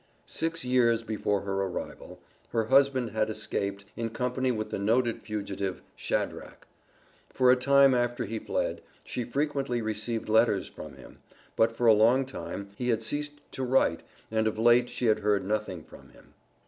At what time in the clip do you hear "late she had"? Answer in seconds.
14.57-15.19